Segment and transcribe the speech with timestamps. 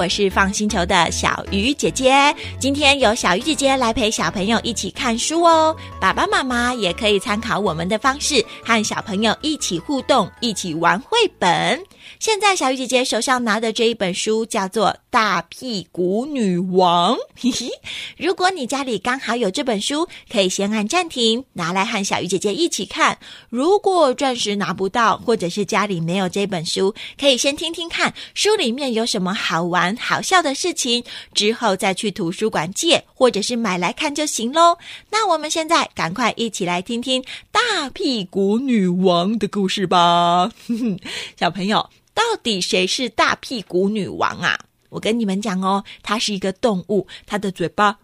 [0.00, 2.34] 我是放星球的小鱼姐姐。
[2.58, 5.76] 今天由小鱼姐姐来陪小朋友一起看书哦。
[6.00, 11.78] 爸爸妈妈也可以参考我们的方式，和小朋友一起互动，一起玩绘本。
[12.18, 17.68] 现在小鱼姐姐手上拿的这一本书叫做《大屁股女王》，嘿嘿。
[18.16, 23.18] 如果你家里刚好有这本书，可以先按暂停，拿来和小鱼姐姐一起看。
[23.50, 31.04] 如果暂时拿不到，或者是家里没有这本书，可以先听听看书里面有什么好玩很好笑的事情，
[31.34, 34.78] 之后再去图书馆借，或者是买来看就行喽。
[35.10, 40.52] 那我们现在赶快一起来听听《大屁股女王》的故事吧，
[41.36, 41.90] 小朋友。
[42.12, 44.58] 到底谁是大屁股女王啊？
[44.90, 47.98] 我跟你们讲哦，它是一个动物，它的嘴巴，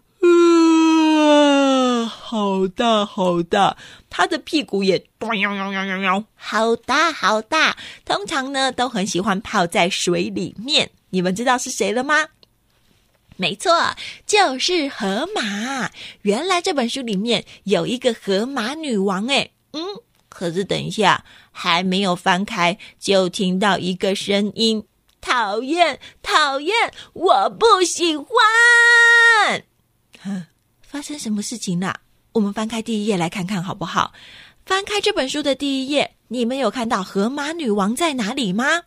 [2.09, 3.77] 好大好大，
[4.09, 5.05] 它的屁股也，
[6.35, 7.77] 好大好大。
[8.05, 10.89] 通常呢，都很喜欢泡在水里面。
[11.09, 12.27] 你们知道是谁了吗？
[13.35, 15.91] 没错，就是河马。
[16.23, 19.81] 原来这本书里面有一个河马女王，诶，嗯，
[20.27, 21.23] 可是等一下。
[21.59, 24.85] 还没有翻开，就听到一个声音
[25.19, 28.27] ：“讨厌，讨厌，我不喜欢。”
[30.21, 30.45] 哼，
[30.83, 31.99] 发生什么事情了？
[32.33, 34.13] 我们翻开第一页来看看好不好？
[34.67, 38.83] 翻开这本书的第一页，你们有看到河马女王在哪里吗？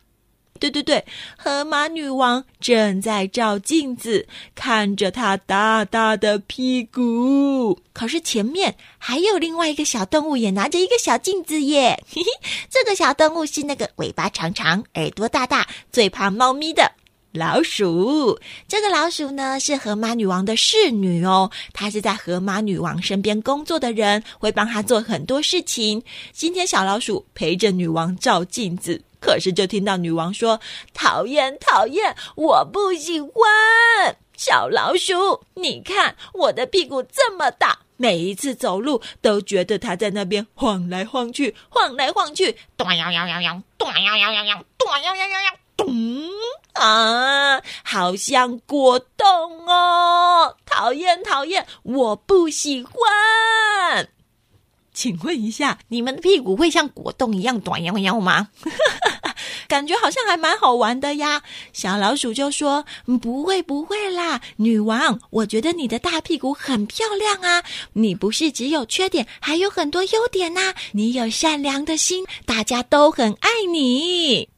[0.59, 1.03] 对对对，
[1.37, 7.81] 河马女王正在照镜子，看着她大大的屁股。
[7.93, 12.03] 可是前面还有另外一个小动物，也拿着一个小镜子耶。
[12.07, 12.27] 嘿嘿，
[12.69, 16.91] 这个小动物是那个尾巴长长、耳朵大大、最怕猫咪的
[17.31, 18.39] 老鼠。
[18.67, 26.03] 这个老鼠呢，是河马女王的侍女哦，她是在河马女王身边工作的人，会帮她做很多事情。
[26.31, 29.01] 今天小老鼠陪着女王照镜子。
[29.21, 30.59] 可是，就听到女王说
[30.93, 33.31] ：“讨厌，讨厌，我不喜欢
[34.35, 35.43] 小老鼠。
[35.53, 45.87] 你看我的屁股这么大，每一次走路都觉得它在那边晃来晃去，晃来晃去，咚呀呀呀呀，咚呀呀呀呀，咚呀呀呀呀，咚
[46.73, 50.57] 啊，好像果冻哦！
[50.65, 54.09] 讨厌，讨厌，我不喜欢。”
[54.93, 58.49] 请问一下，你们的屁股会像果冻一样短腰腰吗？
[59.71, 61.43] 感觉好像还蛮好玩的呀。
[61.71, 62.83] 小老鼠就说
[63.21, 67.63] ：“不会，不会啦，女王，我觉得你的大屁股很漂亮啊。
[67.93, 70.73] 你不是只有缺点，还有很多优点呐。
[70.91, 74.49] 你有善良的心，大家都很爱你。”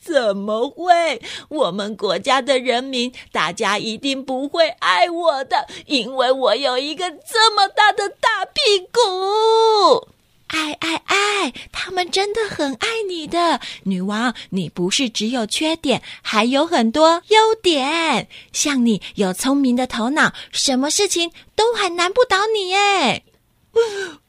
[0.00, 1.20] 怎么会？
[1.48, 10.08] 我们国家的人民，大家一定不会爱我的，因为我有一个这么大的大屁股。
[10.52, 14.34] 爱爱爱，他们真的很爱你的，女王。
[14.50, 18.28] 你不是只有缺点，还有很多优点。
[18.52, 23.24] 像你有聪明的头脑，什么事情都还难不倒你耶。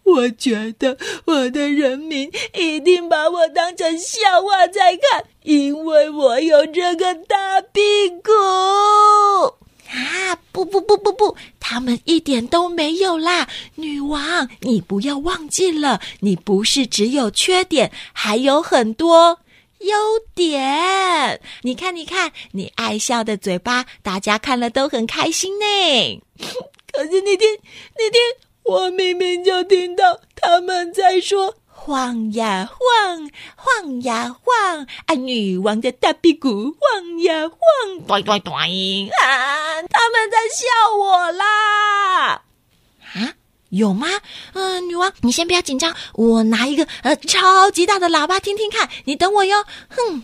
[0.04, 8.32] 我觉得我的人民一定把我当成笑话在看，因为我有这个大屁股
[9.94, 10.36] 啊！
[10.52, 13.48] 不不不不不，他们一点都没有啦！
[13.76, 19.40] 女王，你不要忘记了，你不是只有缺点，还有很多
[19.80, 19.96] 优
[20.36, 21.40] 点。
[21.62, 26.22] 你看，你看，你爱笑的嘴巴，大家看了都很开心呢。
[26.92, 27.50] 可是那天，
[27.98, 28.22] 那天。
[28.66, 31.54] 我明明就听到他们在说
[31.86, 36.50] “晃呀晃，晃呀晃”，啊，女王的大屁股
[36.80, 38.54] 晃呀晃，对对对，
[39.10, 42.42] 啊，他们在笑我啦！
[43.16, 43.34] 啊，
[43.68, 44.08] 有吗？
[44.54, 49.66] 嗯、女王，你先不要紧张，我拿一个呃超级大的喇叭听听看，你等我哟。
[49.90, 50.24] 哼。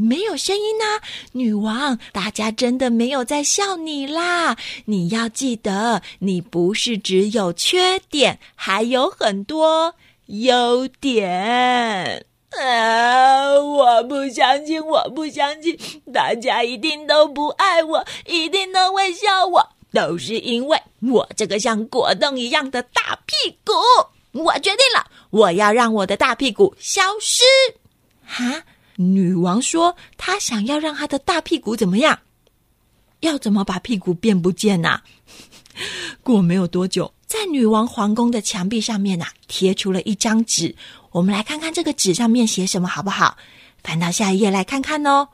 [0.00, 0.84] 没有声音呢，
[1.32, 4.56] 女王，大家真的没有在笑你啦！
[4.86, 9.94] 你要记得，你不是只有缺点，还有很多
[10.26, 12.24] 优点。
[12.58, 15.78] 啊，我不相信，我不相信，
[16.10, 20.80] 大家一定都不爱我，一定都会笑我，都是因为
[21.12, 23.74] 我这个像果冻一样的大屁股。
[24.32, 27.44] 我决定了，我要让我的大屁股消失。
[28.24, 28.62] 哈？
[29.00, 32.18] 女王说：“她想要让她的大屁股怎么样？
[33.20, 35.00] 要怎么把屁股变不见呢？”
[36.22, 40.76] 过没有多久，在女王皇宫的墙壁上面呐，贴出了一张纸。
[41.12, 43.38] 我们来看看这个纸上面写什么，好不好？
[43.82, 45.28] 翻到下一页来看看哦。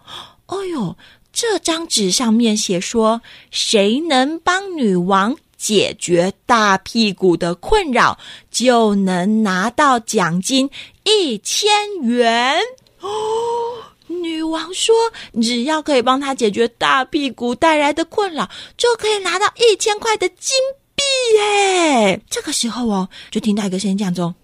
[0.46, 0.96] 哦哟，
[1.32, 3.20] 这张纸上面写说
[3.50, 8.16] ：“谁能帮女王解决大屁股的困扰，
[8.48, 10.70] 就能拿到奖金
[11.02, 11.68] 一千
[12.02, 12.60] 元。”
[13.06, 14.94] 哦， 女王说，
[15.40, 20.56] 只要可以帮她解决大屁股带来的困扰，就可以拿到一千块的金
[20.94, 21.02] 币
[21.38, 22.20] 耶！
[22.28, 24.34] 这个时候哦，就听到一个声音这样说：“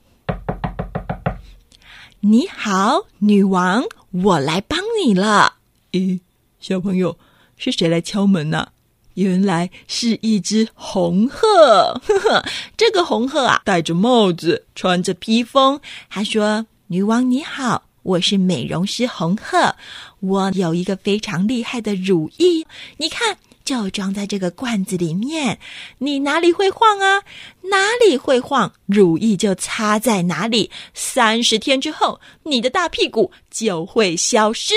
[2.20, 5.54] 你好，女王，我来帮你了。”
[5.92, 6.20] 咦，
[6.60, 7.18] 小朋友，
[7.56, 8.68] 是谁来敲门呢？
[9.14, 12.00] 原来是一只红鹤。
[12.02, 12.44] 呵呵，
[12.76, 15.80] 这个红鹤啊，戴着帽子，穿着披风。
[16.08, 19.76] 他说：“女王你好。”我是美容师红鹤，
[20.20, 22.66] 我有一个非常厉害的乳液，
[22.96, 25.60] 你看，就装在这个罐子里面。
[25.98, 27.22] 你哪里会晃啊？
[27.62, 30.68] 哪里会晃，乳液就擦在哪里。
[30.94, 34.74] 三十天之后，你的大屁股就会消失。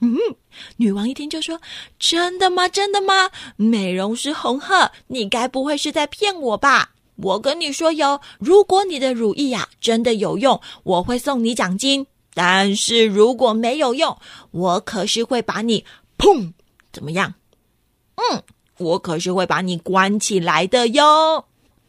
[0.00, 0.16] 嗯，
[0.76, 1.60] 女王一听就说
[2.00, 2.66] ：“真的吗？
[2.68, 3.30] 真的吗？
[3.54, 6.90] 美容师红鹤，你该不会是在骗我吧？
[7.16, 12.04] 我跟你说哟，如果你的乳液呀真的有用，我会送你奖金。”
[12.42, 14.16] 但是如果没有用，
[14.50, 15.84] 我可是会把你
[16.16, 16.54] 砰，
[16.90, 17.34] 怎么样？
[18.14, 18.42] 嗯，
[18.78, 21.44] 我可是会把你关起来的哟。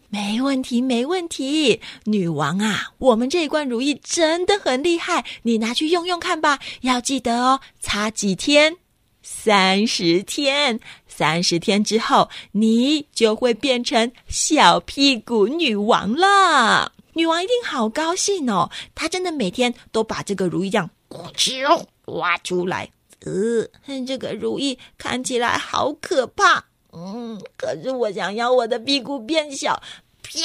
[0.10, 6.60] 没问题，没问题，女王啊，我们这一罐如意真的很厉害，你拿去用用看吧。
[6.82, 8.76] 要记得哦，擦几天？
[9.22, 10.82] 三十天。
[11.08, 16.92] 三十天之后，你就会变成小屁股女王了。
[17.14, 18.70] 女王一定好高兴哦！
[18.96, 22.92] 她真的每天都把这个如意这样咕啾挖出来。
[23.22, 23.68] 呃，
[24.08, 26.66] 这个如意看起来好可怕。
[26.92, 29.82] 嗯，可是我想要我的屁股变小。
[30.24, 30.40] 啪，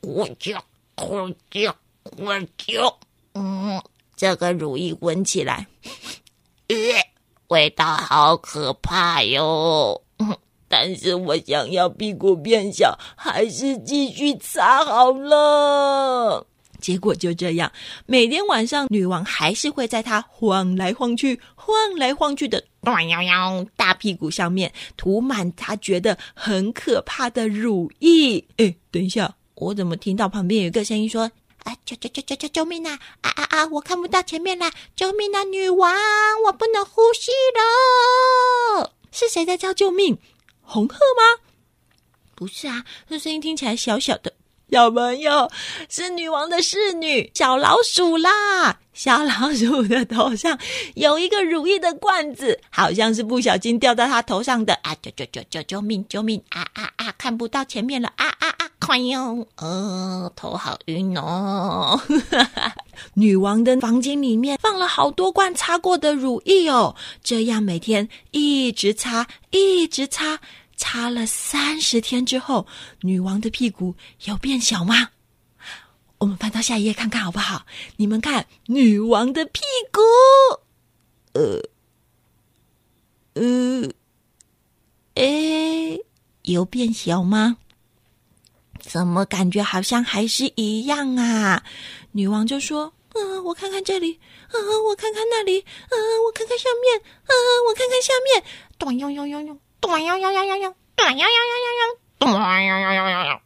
[0.00, 0.60] 咕啾
[0.96, 1.72] 咕啾
[2.04, 2.94] 咕啾。
[3.34, 3.82] 嗯，
[4.16, 5.66] 这个如意闻起来，
[6.68, 6.76] 呃，
[7.48, 10.02] 味道好可怕哟。
[10.72, 16.46] 但是我想要屁股变小，还是继续擦好了。
[16.80, 17.70] 结果就这样，
[18.06, 28.42] 每天晚上，女王还是会在她晃来晃去、晃来晃去的短腰腰大屁股上面涂满她觉得很可怕的乳液。
[28.56, 31.30] 哎，等一下，我怎么听到旁边有一个声音说
[31.64, 32.96] ：“啊，救救救救救救命啊！
[33.22, 33.66] 啊啊啊！
[33.66, 34.70] 我看不到前面啦！
[34.94, 35.92] 救命啊，女王，
[36.46, 37.32] 我不能呼吸
[38.78, 38.92] 了！
[39.12, 40.16] 是谁在叫救命？”
[40.70, 41.42] 红鹤吗？
[42.36, 44.32] 不是啊，这声音听起来小小的。
[44.70, 45.50] 小朋友，
[45.88, 48.78] 是女王的侍女小老鼠啦。
[48.92, 50.56] 小老鼠的头上
[50.94, 54.94] 有一个乳液的罐子，好像是不小心掉到它头上的啊！
[55.02, 57.12] 救救救救救命救命啊啊啊！
[57.18, 58.70] 看不到前面了啊啊啊！
[58.78, 62.00] 快哟，呃，头好晕哦。
[63.14, 66.94] 女王的房间里面放了好多罐擦过的乳液哦，
[67.24, 70.38] 这样每天一直擦，一直擦。
[70.80, 72.66] 擦了三十天之后，
[73.02, 73.94] 女王的屁股
[74.24, 75.10] 有变小吗？
[76.16, 77.66] 我们翻到下一页看看好不好？
[77.96, 79.60] 你们看，女王的屁
[79.92, 80.00] 股，
[81.34, 81.68] 呃，
[83.34, 83.90] 呃，
[85.16, 86.00] 诶，
[86.42, 87.58] 有变小吗？
[88.80, 91.62] 怎么感觉好像还是一样啊？
[92.12, 94.18] 女王就说：“嗯、我看看这里，
[94.52, 97.28] 嗯、我看看那里，嗯、我看看上面，嗯、
[97.68, 98.42] 我看看下面，
[98.78, 102.32] 咚呦呦呦呦。”短呀呀呀呀呀，短呀呀呀呀呀，短
[102.64, 103.40] 呀呀呀呀呀，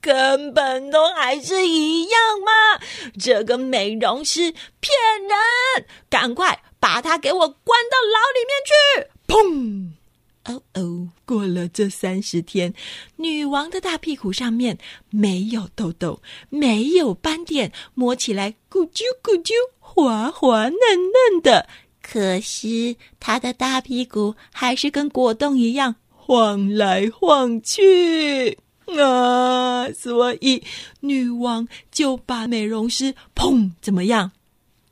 [0.00, 2.84] 根本都还是一样嘛！
[3.18, 4.92] 这个美容师骗
[5.22, 8.74] 人，赶快把他给我关到牢里面去！
[9.26, 9.92] 砰！
[10.44, 12.72] 哦哦，过了这三十天，
[13.16, 14.78] 女王的大屁股上面
[15.10, 21.68] 没有痘痘，没有斑点，摸起来咕啾咕啾，滑滑嫩嫩的。
[22.10, 28.58] 可是她的大屁股还是跟果冻一样晃来晃去
[28.98, 29.88] 啊！
[29.92, 30.64] 所以
[31.00, 34.32] 女王就把美容师砰怎么样，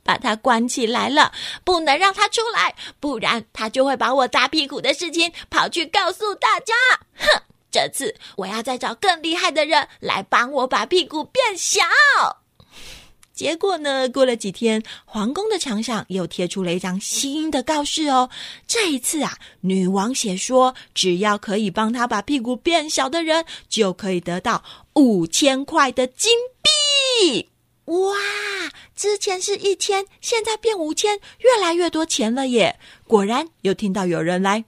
[0.04, 1.32] 把她关起来了，
[1.64, 6.74] 不能让她出来，不然她就会把我大屁股的事情跑去告诉大家。
[7.16, 7.42] 哼！
[7.70, 11.82] 这次我要再找更厉害的人来帮我把屁股变小。
[13.36, 14.08] 结果呢？
[14.08, 18.30] 过了几天，皇宫的墙上又贴出了一张新的告示哦。
[18.66, 24.64] 这一次啊，女王写说，只要可以帮她把屁股变小的人，就可以得到
[24.94, 27.50] 五千块的金币。
[27.84, 28.16] 哇！
[28.96, 32.80] 之前是一千，现在变五千，越来越多钱了耶！
[33.06, 34.64] 果然，又听到有人来。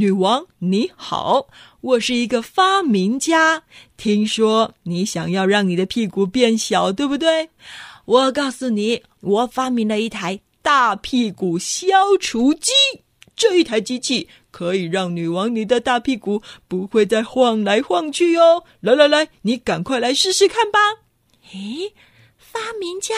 [0.00, 1.46] 女王你好，
[1.82, 3.64] 我是一个发明家。
[3.98, 7.50] 听说你想要让你的屁股变小，对不对？
[8.06, 12.72] 我告诉你，我发明了一台大屁股消除机。
[13.36, 18.64] 这一台机器可以让女王你的大屁股不会再晃来晃去哦。
[18.80, 20.78] 来来来，你赶快来试试看吧。
[21.52, 21.92] 诶，
[22.38, 23.14] 发明家，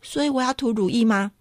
[0.00, 1.32] 所以我要涂乳液吗？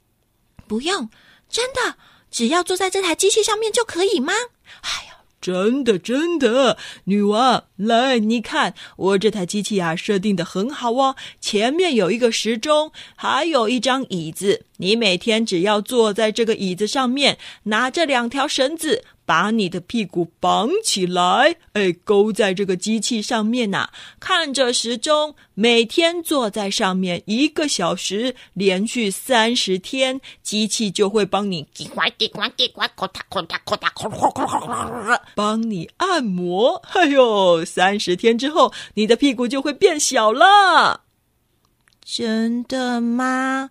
[0.65, 1.07] 不用，
[1.47, 1.97] 真的，
[2.31, 4.33] 只要坐在这台机器上面就可以吗？
[4.81, 11.15] 哎呀，真的真的，女王，来，你看我这台机器啊，设定的很好哦。
[11.39, 14.65] 前面有一个时钟，还有一张椅子。
[14.77, 19.03] 你每天只要坐在这个椅子上面，拿着两条绳子。
[19.31, 36.75] 把你的屁股绑起来，哎，勾在这个机器上面呐，看着时钟，每天坐在上面一个小时，连续三十天，机器就会帮你叽呱叽呱叽呱，咔嗒咔嗒咔嗒咔咔咔咔，帮你按摩。
[36.91, 41.03] 哎呦，三十天之后，你的屁股就会变小了。
[42.03, 43.69] 真的吗？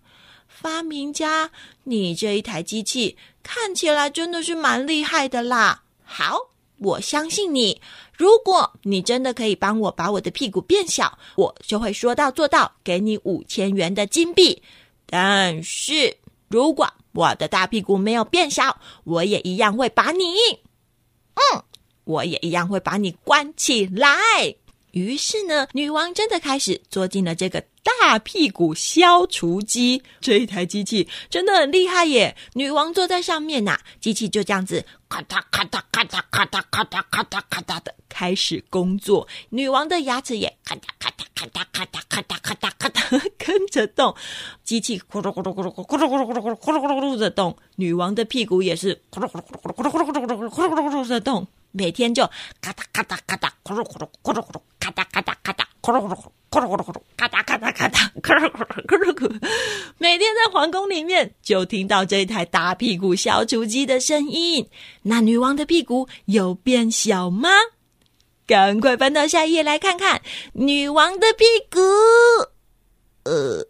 [0.48, 1.50] 发明家，
[1.84, 5.82] 你这一台机器看起来真的是蛮厉害的啦！
[6.04, 6.38] 好，
[6.78, 7.80] 我相信你。
[8.12, 14.62] 如果你真的可以帮我把我的屁股变小，我就会说到做到，给你五千元的金币。
[15.06, 16.16] 但是
[16.48, 20.24] 如果我的大屁股没有变小，我也一样会把你，
[21.34, 21.62] 嗯，
[22.04, 24.18] 我也一样会把你关起来。
[24.92, 30.02] 于是呢，女王真的开始坐进了这个大屁股消除机。
[30.20, 32.36] 这一台机器真的很厉害耶！
[32.54, 39.26] 女王坐在上面呐，机器就这样子咔嗒咔嗒咔嗒咔嗒咔嗒咔嗒咔嗒的开始工作。
[39.50, 44.14] 女王的牙齿也咔嗒咔嗒咔嗒咔嗒咔嗒咔嗒咔嗒跟着动，
[44.64, 47.56] 机器咕噜咕噜咕噜咕噜咕噜咕噜咕噜咕噜咕噜的动。
[47.76, 51.46] 女王的屁股也是咕噜咕噜咕噜咕噜咕噜咕噜咕噜咕噜咕噜咕噜的动。
[51.72, 52.24] 每天就
[52.60, 54.60] 咔嗒咔嗒咔嗒咕噜咕噜咕噜咕噜。
[54.80, 56.16] 咔嗒咔嗒咔嗒，咕噜咕噜
[56.50, 59.48] 咕噜咕噜，咔嗒咔嗒咔嗒， 咕噜咕噜咕噜咕噜。
[59.98, 64.66] 每天在皇宫里面，就听到这台大屁股消除机的声音。
[65.02, 67.50] 那女王的屁股有变小吗？
[68.46, 70.22] 赶快翻到下一页来看看
[70.54, 71.78] 女王的屁股。
[73.24, 73.66] 呃，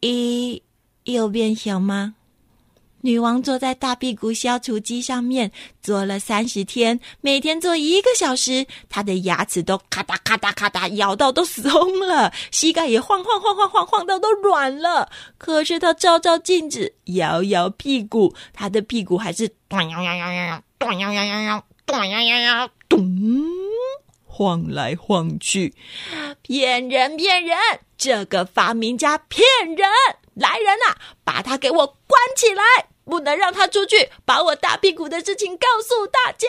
[0.00, 0.62] 一
[1.02, 2.14] 有变小吗？
[3.06, 15.08] 女王坐在大屁股消除机上面，坐了三十天，每天坐一个小时，她的牙齿都咔嗒咔嗒咔嗒，咬到都松了，膝盖也晃晃晃晃晃晃到都软了。
[15.38, 23.08] 可是她照照镜子，摇摇屁股，她的屁股还是咚呀呀呀呀呀，咚摇摇摇，咚呀呀呀，咚，
[24.24, 25.72] 晃来晃去。
[26.42, 27.56] 骗人骗人，
[27.96, 29.46] 这个发明家骗
[29.76, 29.88] 人！
[30.34, 32.62] 来人呐，把他给我关起来！
[33.06, 36.46] 不能让他出去，把我大屁股的事情告诉大家。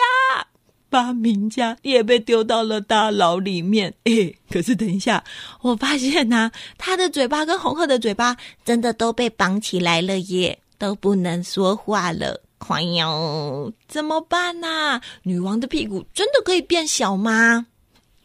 [0.89, 3.93] 发明家也被丢到了大牢里面。
[4.05, 5.23] 诶，可是等一下，
[5.61, 8.35] 我发现呐、他的嘴巴跟红鹤的嘴巴
[8.65, 12.41] 真的都被绑起来了耶，都不能说话了。
[12.69, 17.67] 哎呦，怎么办呐、女王的屁股真的可以变小吗？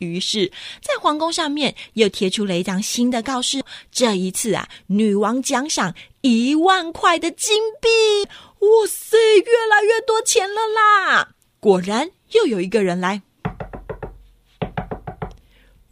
[0.05, 3.63] 于是，在皇宫上面又贴出了一张新的告示。
[3.91, 8.29] 这一次啊，女王奖赏一万块的金币。
[8.61, 11.31] 哇塞，越来越多钱了啦！
[11.59, 13.23] 果然，又有一个人来。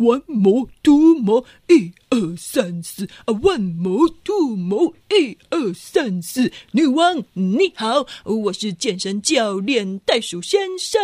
[0.01, 6.51] One more, two more，一二三四啊！One more, two more，一二三四。
[6.73, 10.99] 女王你好，我是健身教练袋鼠先生。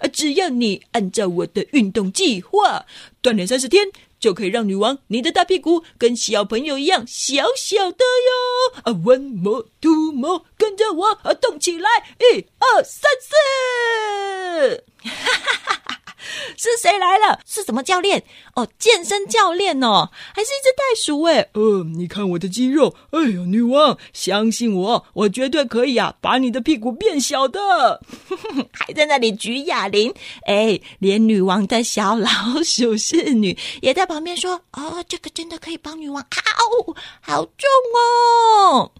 [0.00, 2.84] 啊，只要你按照我的运动计划
[3.22, 3.86] 锻炼三十天，
[4.18, 8.82] 就可以让女王你的大屁股跟小朋友一样小小的哟。
[8.82, 11.88] 啊，One more, two more，跟着我啊，动起来！
[12.18, 14.84] 一二三四。
[15.04, 16.11] 哈哈哈哈。
[16.56, 17.40] 是谁来了？
[17.46, 18.22] 是什么教练？
[18.54, 21.22] 哦，健身教练哦，还是一只袋鼠？
[21.22, 28.00] 哎，呃，你看我的肌肉，哎呦，女王，相信我，我绝对可以啊，把你的屁股变小的。
[28.72, 30.12] 还在那里举哑铃，
[30.46, 32.28] 哎，连女王的小老
[32.64, 38.92] 鼠侍女也在旁边说：“哦，这个真的可以帮女王，好，好重哦。”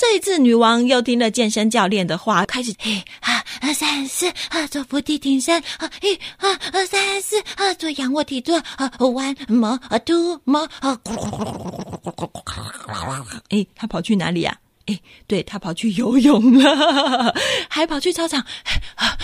[0.00, 10.66] 这一次，女王又听了健身教练的话，开始一二二三四啊，做伏地挺身啊，一二二三四啊，做仰卧起坐啊，one more 啊，two more，
[13.50, 14.56] 哎，他跑去哪里呀？
[15.26, 17.34] 对，他跑去游泳了，
[17.68, 18.40] 还跑去操场，
[18.96, 19.16] 啊，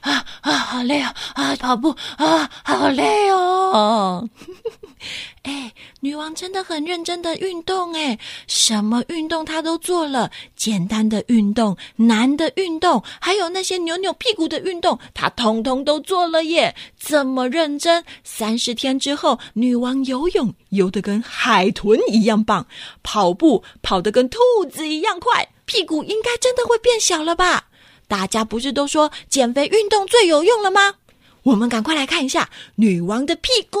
[0.00, 4.28] 啊啊，好累啊啊，跑步啊，好累哦。
[5.42, 8.18] 哎，女王真的很认真的运动哎，
[8.48, 16.74] 什么运动她都做了，简单的运动、难的运动，还有那些扭扭屁股的运动，她通通都做了耶！
[16.98, 22.66] 这么认真，三十天之后，女王游泳游得跟海豚一样棒，
[23.02, 24.38] 跑步跑得跟兔
[24.70, 27.68] 子一样快，屁股应该真的会变小了吧？
[28.06, 30.94] 大家不是都说减肥运动最有用了吗？
[31.42, 33.80] 我们赶快来看一下女王的屁股。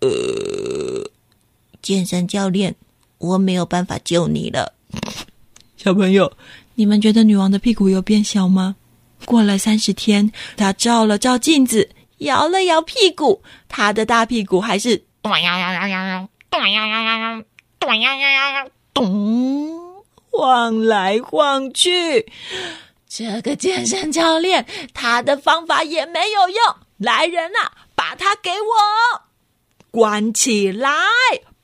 [0.00, 1.10] 呃，
[1.82, 2.74] 健身教练，
[3.18, 4.72] 我没有办法救你了。
[5.76, 6.32] 小朋友，
[6.74, 8.76] 你们觉得女王的屁股有变小吗？
[9.24, 17.42] 过了三十天，她照了照镜子，摇了摇屁股，她的大屁股还是咚呀呀呀呀，咚呀呀呀呀，
[17.80, 22.30] 咚呀呀呀呀，咚，晃来晃去。
[23.08, 24.64] 这个健身教练，
[24.94, 26.76] 他的方法也没有用。
[26.98, 29.22] 来人呐、啊，把他给我
[29.90, 30.92] 关起来！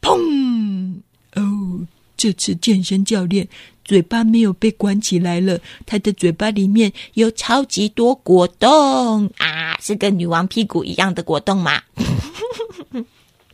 [0.00, 1.00] 砰！
[1.36, 3.48] 哦，这次健身教练
[3.84, 11.80] 嘴巴没有被关起来了，他的嘴巴里面有超级多果冻啊，是跟女王屁股一样的果冻吗？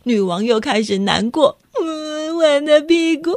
[0.08, 1.58] 女王又开始难过。
[1.78, 3.32] 嗯，我的屁股，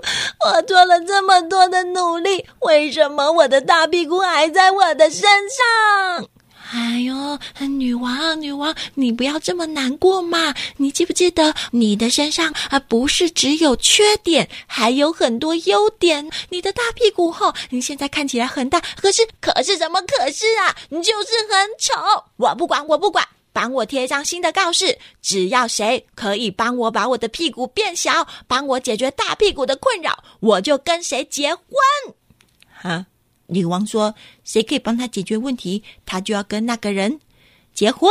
[0.45, 6.29] 我做了这么多的努力，为什么我的大屁股还在我的身上？
[6.73, 7.37] 哎呦，
[7.67, 10.55] 女王，女王，你不要这么难过嘛！
[10.77, 16.31] 你记不记得，你的身上啊，不是只有缺点，还有很多优点。
[16.47, 20.01] 你的大屁股后，你现在看起来很大，可是，可是什么？
[20.03, 21.93] 可是啊，你就是很丑。
[22.37, 23.27] 我不管，我不管。
[23.53, 31.65] 帮我贴一张新的告示，只要谁可以帮我把我的屁股变小，帮我解决大屁股的困扰，我就跟谁结婚。
[32.71, 33.05] 哈，
[33.47, 37.19] 女王说，谁可以帮她解决问题，她就要跟那个人
[37.73, 38.09] 结婚。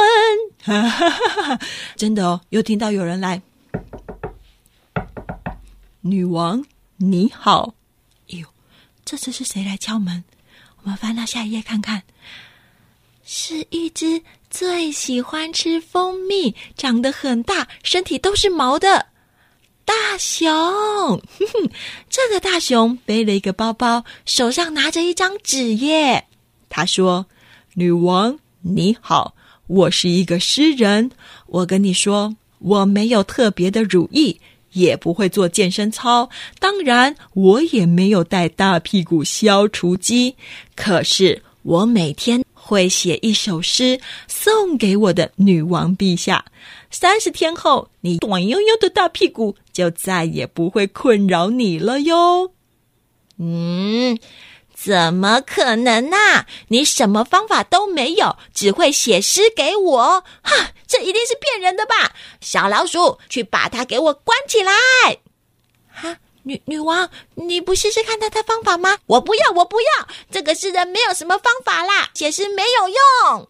[0.62, 1.60] 哈哈哈哈，
[1.96, 3.40] 真的哦，又听到有人来。
[6.02, 6.64] 女王
[6.96, 7.74] 你好，
[8.30, 8.46] 哎呦，
[9.04, 10.22] 这次是谁来敲门？
[10.82, 12.02] 我们翻到下一页看看，
[13.24, 14.22] 是一只。
[14.50, 19.06] 最喜欢吃蜂蜜，长得很大，身体都是毛的
[19.84, 20.52] 大熊。
[20.52, 21.70] 哼哼，
[22.10, 26.26] 这个大熊背了一个包包，手上拿着一张纸耶。
[26.68, 27.26] 他说
[27.74, 29.36] ：“女王你好，
[29.68, 31.12] 我是一个诗人。
[31.46, 34.36] 我跟你说，我没有特别的乳液，
[34.72, 40.34] 也不会做健身操，当然我也没有带大屁股消除机。
[40.74, 46.44] 可是我每天。”会写一首诗送给我的女王陛下。
[46.88, 52.52] 三十天后，你短悠悠的大屁股就再也不会困扰你了哟。
[53.38, 54.16] 嗯，
[54.72, 56.46] 怎么可能呢、啊？
[56.68, 60.24] 你什么方法都没有，只会写诗给我？
[60.42, 62.14] 哈，这一定是骗人的吧？
[62.40, 64.72] 小老鼠，去把它给我关起来！
[65.88, 66.18] 哈。
[66.42, 68.96] 女女王，你不试试看他的方法吗？
[69.06, 70.08] 我不要，我不要！
[70.30, 73.48] 这个世人没有什么方法啦，写诗没有用。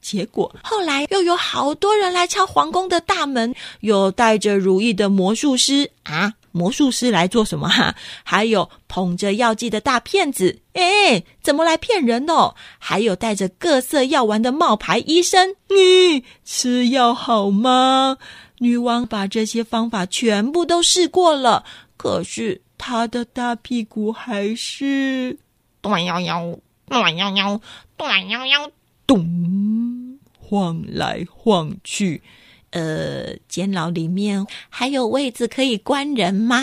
[0.00, 7.92] 结果后来又有好多人来敲皇宫的大门，有带着如意的魔术师啊，魔术师来做什么哈？
[8.22, 12.54] 还有捧着药剂的大骗子，哎，怎么来骗人哦？
[12.78, 18.18] 还有带着各色药丸的冒牌医生，你吃药好吗？
[18.58, 21.64] 女王把这些方法全部都试过了。
[21.96, 25.38] 可是他的大屁股还是
[25.80, 27.60] 短腰腰，短腰腰，
[27.96, 28.70] 短腰腰，
[29.06, 32.22] 咚，晃来晃去。
[32.70, 36.60] 呃，监牢里面还有位置可以关人吗？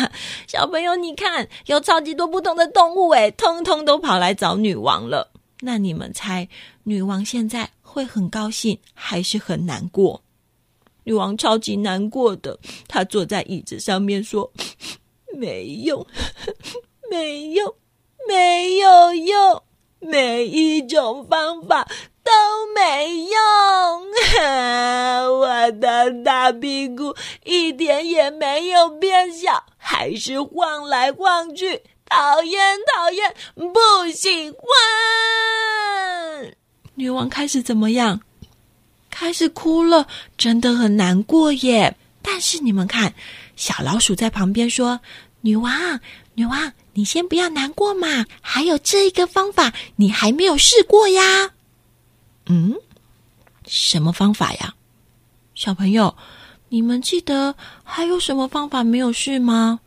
[0.46, 5.30] 小朋友，你看，有超级多不同的动物，诶，通通都跑来找女王了。
[5.60, 6.46] 那你们猜，
[6.82, 10.22] 女王现在会很高兴，还是很难过？
[11.04, 14.50] 女王超级难过的，她坐在椅子上面说
[15.36, 16.06] ：“没用，
[17.10, 17.74] 没用，
[18.26, 19.62] 没有用，
[20.00, 21.86] 每一种方法
[22.22, 22.32] 都
[22.74, 23.36] 没用。
[25.40, 27.14] 我的大屁股
[27.44, 34.58] 一点也没有变小，还是晃来晃去，讨厌，讨厌，不喜欢。”
[36.96, 38.20] 女王开始怎么样？
[39.24, 40.06] 开始哭了，
[40.36, 41.96] 真的很难过耶。
[42.20, 43.14] 但是你们看，
[43.56, 45.00] 小老鼠在旁边说
[45.40, 45.98] ：“女王，
[46.34, 51.52] 女王，你先不要难过嘛，还有这一个方法，你还没有试过呀。”
[52.44, 52.74] 嗯，
[53.66, 54.74] 什么方法呀？
[55.54, 56.14] 小朋友，
[56.68, 59.80] 你们记得还有什么方法没有试吗？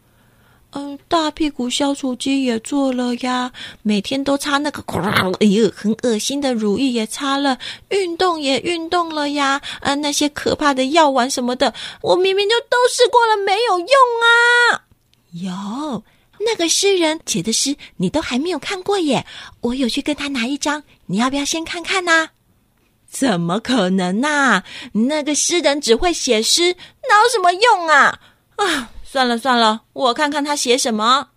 [1.08, 4.84] 大屁股消除机也做了呀，每天都擦那个，
[5.40, 7.58] 哎呦，很恶心的乳液也擦了，
[7.90, 13.88] 运动也运动了呀，啊，那些可怕的药丸什么的，我明明就都试过了，没有用
[14.24, 14.84] 啊！
[15.32, 16.04] 有
[16.40, 19.26] 那个诗人写的诗，你都还没有看过耶，
[19.62, 22.30] 我有去跟他拿一张，你要不要先看看呢？
[23.10, 24.64] 怎么可能呐？
[24.92, 26.74] 那个诗人只会写诗，
[27.10, 28.20] 哪有什么用啊？
[28.58, 28.92] 啊！
[29.10, 31.30] 算了算了，我看看他写什么。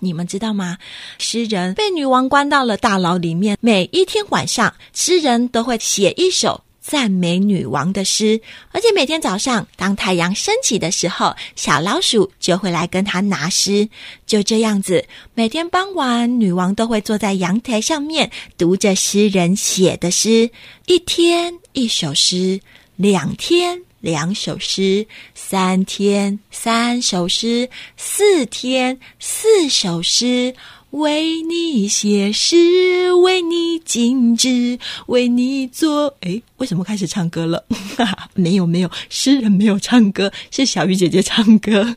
[0.00, 0.76] 你们知道吗？
[1.18, 8.40] 诗人被女王关到了大牢里面，每一天晚上，诗人都会写一首赞美女王的诗，
[8.72, 13.88] 而且每天早上当太阳升起的时候，小老鼠就会来跟他拿诗。
[14.26, 20.50] 就这样子，每天傍晚，女王都会坐在阳台上面读着诗人写的诗，
[20.86, 22.60] 一天一首诗，
[22.96, 30.54] 两天两首诗，三天三首诗，四天四首诗。
[30.90, 36.14] 为你写诗，为你静止，为你做。
[36.20, 37.64] 诶，为什么开始唱歌了？
[38.34, 41.96] 没 有没有，诗人没有唱歌，是小鱼姐姐唱歌。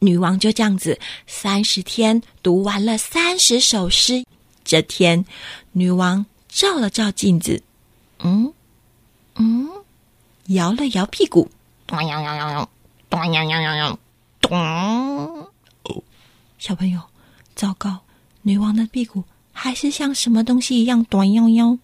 [0.00, 4.24] 女王就这样子，三十天读完了三十首诗。
[4.64, 5.24] 这天，
[5.70, 7.62] 女王照了照镜子，
[8.24, 8.52] 嗯
[9.36, 9.70] 嗯，
[10.48, 11.48] 摇了摇屁股，
[14.40, 15.48] 咚！
[16.58, 17.00] 小朋友，
[17.54, 18.00] 糟糕！
[18.42, 21.78] 女王的屁股还是像什么东西一样短腰腰？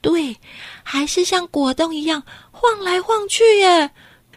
[0.00, 0.36] 对，
[0.82, 3.92] 还是像果冻一样晃来晃去耶？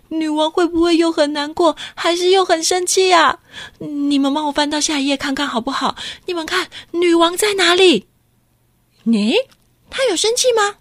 [0.10, 3.40] 女王会不会又很难过，还是又很生气呀？
[3.80, 5.96] 你们帮我翻到下一页看看好不好？
[6.28, 8.08] 你们看，女王在哪里？
[9.04, 9.34] 你，
[9.90, 10.76] 她有生气吗？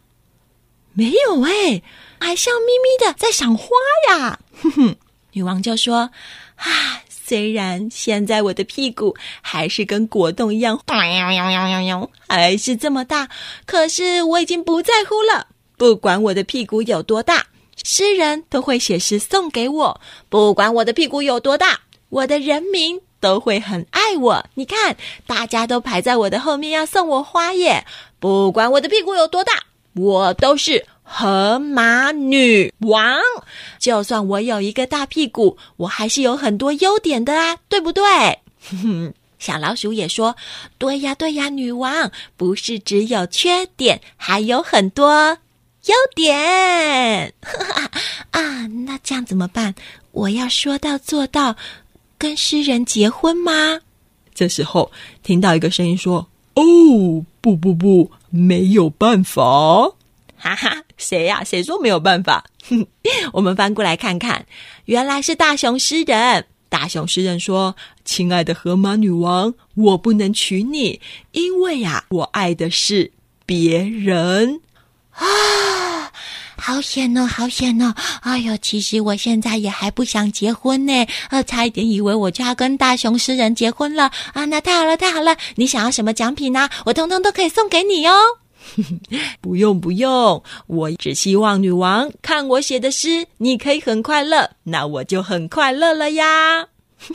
[0.92, 1.82] 没有哎。
[2.20, 3.68] 还笑眯眯的在赏花
[4.10, 4.38] 呀。
[4.62, 4.96] 哼哼，
[5.32, 6.10] 女王就说
[6.56, 10.80] ：“啊。”虽然现在我的屁股还是跟果冻一样，
[12.28, 13.28] 还是这么大，
[13.64, 15.48] 可是我已经不在乎了。
[15.76, 17.46] 不管我的屁股有多大，
[17.82, 20.00] 诗人都会写诗送给我。
[20.28, 24.46] 不管我的屁股有多大，我的人民都会很爱我。
[24.54, 27.84] 你看，大家都排在我的后面要送我花耶。
[28.20, 29.64] 不管我的屁股有多大，
[29.96, 30.86] 我都是。
[31.08, 33.20] 河马女王，
[33.78, 38.02] 就算我有一个大屁股，我还是有很多优点的啊，对不对？
[38.68, 40.34] 哼哼，小老鼠也说
[40.78, 45.38] ：“对呀，对呀，女王不是只有缺点，还有很多
[45.84, 47.32] 优点。
[48.32, 49.76] ”啊，那这样怎么办？
[50.10, 51.56] 我要说到做到，
[52.18, 53.80] 跟诗人结婚吗？
[54.34, 54.90] 这时候
[55.22, 59.42] 听到一个声音说：“哦，不不不，没有办法。”
[60.38, 61.42] 哈哈，谁呀？
[61.44, 62.44] 谁说没有办法？
[62.68, 62.86] 哼，
[63.32, 64.46] 我们翻过来看看，
[64.86, 66.46] 原来是大熊诗人。
[66.68, 73.12] 大熊诗人说：“亲爱的河马女王，我不能娶你，因为呀，我爱的是
[73.46, 74.60] 别人。”
[75.14, 76.12] 啊，
[76.56, 77.94] 好险哦，好险哦！
[78.22, 84.44] 哎呦，其实我现在也还不想结婚呢，呃，差一点以为我就要跟大熊诗人结婚了啊！
[84.46, 85.36] 那太好了，太好了！
[85.54, 86.68] 你想要什么奖品呢？
[86.84, 88.12] 我通通都可以送给你哦。
[89.40, 96.68] 不用不用，我只希望女王看我写的诗，你可以很快乐，那我就很快乐了呀。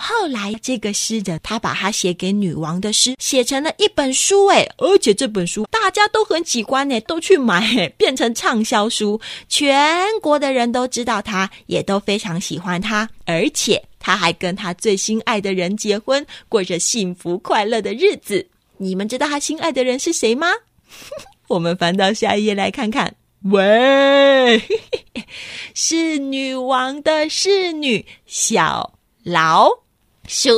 [0.00, 18.46] 后来这个诗人他把他写给女王的诗写成了一本书，诶，而且这本书大家都很喜欢，诶，都去买，变成畅销书，全国的人都知道他，也都非常喜欢他，而且他还跟他最心爱的人结婚，过着幸福快乐的日子。
[18.76, 20.46] 你们知道他心爱的人是谁吗？
[21.48, 23.14] 我们翻到下一页来看看。
[23.44, 24.60] 喂，
[25.74, 29.70] 是女王的侍女小老
[30.26, 30.50] 鼠，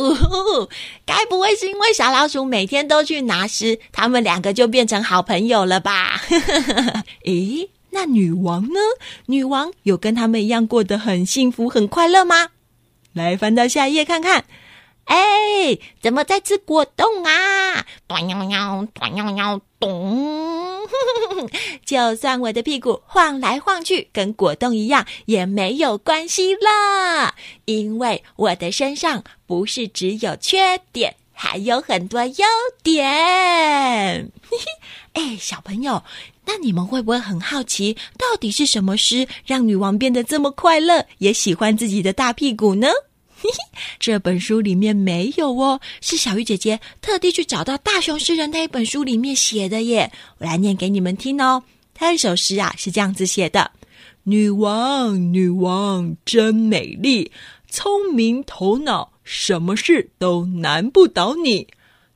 [1.04, 6.22] 该不会是因为小老鼠每天都去拿食，他们两个就变成好朋友了吧？
[7.26, 8.80] 诶，那女王呢？
[9.26, 12.48] 女王有跟他们一样过得很幸福、很快乐吗？
[13.12, 14.44] 来翻到下一页看看。
[15.10, 17.84] 哎，怎么在吃果冻啊？
[18.06, 20.86] 咚喵喵，咚喵喵，咚！
[21.84, 32.46] 就算我的屁股晃来晃去，跟果冻一样，也没有关系啦，因为我的身上不是只有缺点，还有很多优
[32.84, 34.30] 点。
[34.48, 34.64] 嘿嘿，
[35.14, 36.04] 哎，小朋友，
[36.46, 42.88] 那你们会不会很好奇，到底是什么诗让女王变得这么快乐，也喜欢自己的大屁股呢？
[43.98, 50.10] 这本书里面没有哦，是小鱼姐姐特地去找到大雄诗人那一本书里面写的耶。
[50.38, 51.62] 我来念给你们听哦。
[51.94, 53.70] 他一首诗啊是这样子写的：
[54.22, 57.30] 女王，女王真美丽，
[57.68, 61.66] 聪明头脑，什么事都难不倒你。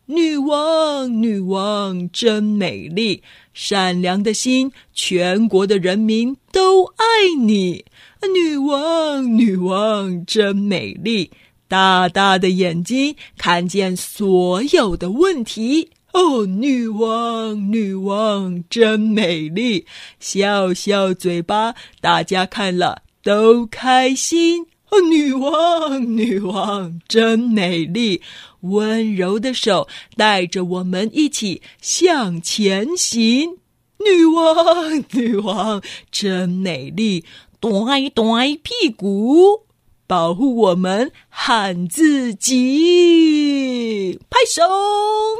[0.06, 3.22] 女王，女王真美丽，
[3.54, 7.86] 善良的心，全国的人民都爱你。
[8.34, 11.30] 女王，女王真美丽，
[11.68, 15.88] 大大的眼睛看见所有的问题。
[16.12, 19.86] 哦，女王，女王真美丽，
[20.20, 24.66] 笑笑嘴巴，大家看了都开心。
[24.90, 28.22] 哦，女王，女王真美丽，
[28.64, 33.58] 温柔的手带着我们一起向前行。
[33.98, 37.24] 女王，女王真美丽，
[37.60, 39.62] 短短屁股，
[40.06, 44.62] 保护我们喊自己，拍手。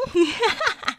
[0.06, 0.93] 哈哈哈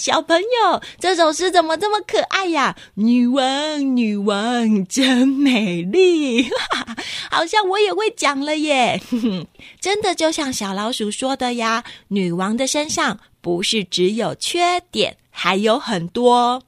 [0.00, 2.74] 小朋友，这首诗怎么这么可爱呀？
[2.94, 6.48] 女王，女王真美丽，
[7.30, 8.98] 好像我也会讲了耶！
[9.78, 16.62] 真的就像小老鼠说的呀，女王的身上不是只有缺点，还有很多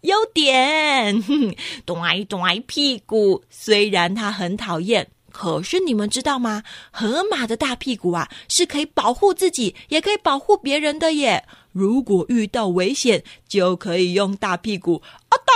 [0.00, 1.20] 优点。
[1.20, 6.62] 哼 短短屁股，虽然它很讨厌，可是你们知道吗？
[6.90, 11.44] 河马的大屁股啊，是可以保护自己，也可以保护别人的耶。
[11.72, 15.52] 如果遇到危险，就可以用大屁股啊打，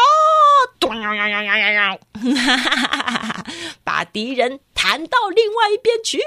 [3.83, 6.19] 把敌人弹到另外一边去。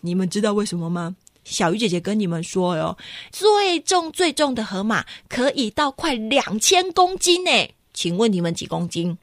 [0.00, 1.16] 你们知道为什么吗？
[1.44, 2.96] 小鱼姐姐跟你们说哟，
[3.30, 7.50] 最重最重的河马可以到快两千公斤呢。
[7.94, 9.16] 请问你们几公斤？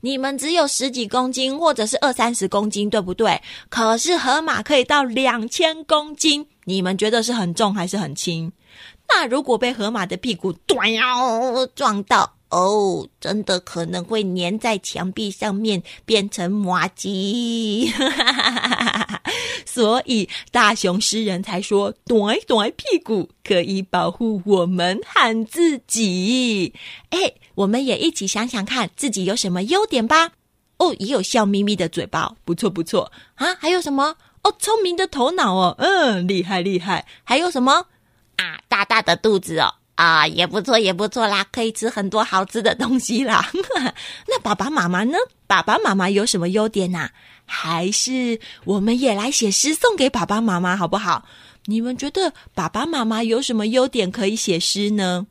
[0.00, 3.42] 你们只有十几公斤，或者是二三十公斤，对不对？
[3.68, 8.52] 可是河马可以到两千公斤，你们觉得是很重还是很轻？
[9.08, 17.92] 那如果被河马的屁股断腰撞到哦，真的可能会粘在墙壁上面变成麻糬。
[19.66, 26.72] 所以大雄诗人才说：“短短屁股可以保护我们和自己。”
[27.10, 30.32] 哎，我们也一起想想看自己有什么优点吧。
[30.78, 33.54] 哦，也有笑眯眯的嘴巴，不错不错啊。
[33.56, 34.16] 还有什么？
[34.42, 37.06] 哦，聪明的头脑哦，嗯，厉害厉害。
[37.24, 37.86] 还有什么？
[38.38, 43.50] 啊，大大的肚子哦，啊，也不错，也不错啦，可以吃很多好吃的东西啦。
[44.26, 45.18] 那爸爸妈妈呢？
[45.46, 47.10] 爸爸妈妈有什么优点呐？
[47.44, 51.24] 还是我们也来写诗送给爸爸妈妈好不好？
[51.64, 55.26] 你们觉得爸爸妈妈有什么优点可以写诗呢？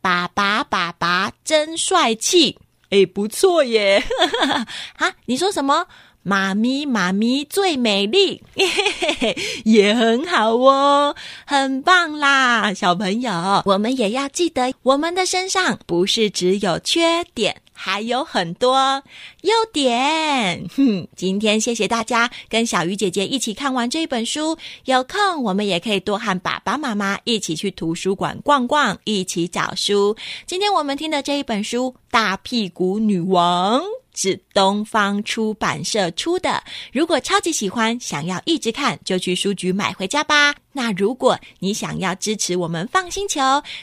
[0.00, 2.58] 爸爸，爸爸真帅气，
[2.90, 4.02] 哎，不错耶！
[4.96, 5.86] 啊，你说什么？
[6.28, 8.42] 妈咪，妈咪最美丽，
[9.64, 11.14] 也很好哦，
[11.46, 17.62] 很棒啦，小朋友，我们也要记得，我们的身上不是只有缺点。
[17.78, 19.02] 还有很多
[19.42, 21.06] 优点，哼！
[21.14, 24.56] 今天谢谢大家跟小鱼姐姐一起看完这本书。
[24.86, 30.16] 有空我们也可以多和爸爸妈妈一起去图书馆逛逛，一起找书。
[30.46, 33.80] 今天我们听的这一本书《大屁股女王》。
[34.18, 36.64] 是东方出版社出的。
[36.90, 40.54] 如果超级喜欢，想要一直看，就去书局买回家吧。
[40.72, 43.40] 那如果你想要支持我们 FUN 星球，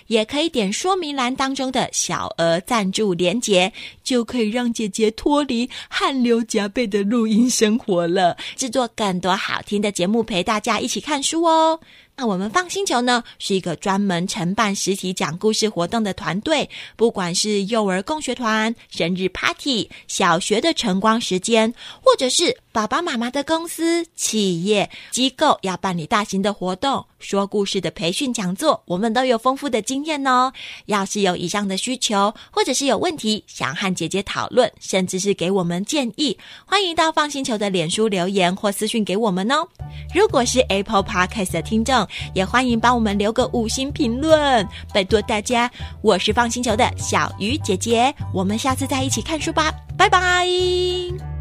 [0.08, 3.72] 也可以点说明栏当中的小额赞助连结，
[4.04, 11.80] 就可以让姐姐脱离汗流浃背的录音生活了，制作更多好听的节目，陪大家一起看书哦。
[12.16, 16.70] 那我们 FUN 星球呢，是一个专门承办实体讲故事活动的团队。
[16.96, 30.52] 不管是幼儿共学团、生日 party、小学的晨光时间，或者是爸爸妈妈的公司、企业、机构要办理大型的活动、说故事的培训讲座，我们都有丰富的经验哦。
[30.86, 39.68] 要是有以上的需求，或者是有问题想和姐姐讨论，甚至是给我们建议，欢迎到放星球的脸书留言或私讯给我们哦。
[40.14, 45.72] 如果是 Apple Podcast 的听众，也欢迎帮我们留个五星评论，拜托大家！
[46.02, 51.33] 我是放星球的小鱼姐姐，我们下次再一起看书吧，拜拜。